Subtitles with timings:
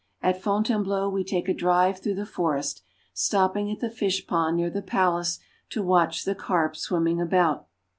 [0.23, 2.81] At Fontainebleau we take a drive through the forest,
[3.13, 5.37] stopping at the fish pond near the palace
[5.69, 7.67] to watch the carp swimming about.